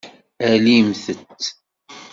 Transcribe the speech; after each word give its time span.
Alimt-t. 0.49 1.41